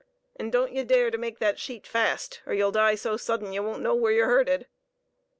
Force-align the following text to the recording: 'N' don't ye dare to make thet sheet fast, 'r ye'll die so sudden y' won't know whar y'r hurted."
'N' 0.39 0.49
don't 0.49 0.71
ye 0.73 0.83
dare 0.83 1.11
to 1.11 1.17
make 1.19 1.37
thet 1.37 1.59
sheet 1.59 1.85
fast, 1.85 2.41
'r 2.47 2.55
ye'll 2.55 2.71
die 2.71 2.95
so 2.95 3.17
sudden 3.17 3.53
y' 3.53 3.59
won't 3.59 3.83
know 3.83 3.93
whar 3.93 4.11
y'r 4.11 4.25
hurted." 4.25 4.65